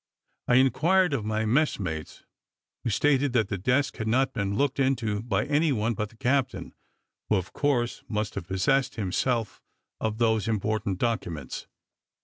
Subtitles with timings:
[0.47, 2.23] I inquired of my messmates,
[2.83, 6.17] who stated that the desk had not been looked into by any one but the
[6.17, 6.73] captain,
[7.29, 9.61] who, of course, must have possessed himself
[9.99, 11.67] of those important documents.